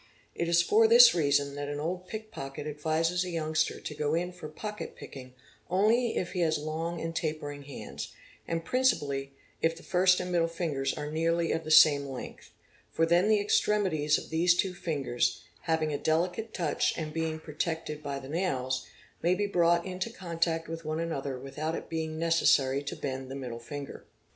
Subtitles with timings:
[0.33, 4.47] It is for this reason that an old pickpocket advises a youngster to goin for
[4.49, 5.35] pocket picking
[5.69, 8.11] only if he has long and tapering hands,
[8.47, 12.49] and principally if the first and middle fingers are nearly of the same length,
[12.89, 17.85] for then the extremities of these two fingers, having a delicate touch and being protec
[17.85, 18.87] ted by the nails,
[19.21, 23.35] may be brought into contact with one another without it being necessary to bend the
[23.35, 24.05] middle finger.